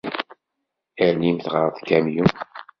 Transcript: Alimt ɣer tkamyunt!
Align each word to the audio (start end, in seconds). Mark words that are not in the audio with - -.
Alimt 1.07 1.45
ɣer 1.53 1.67
tkamyunt! 1.71 2.37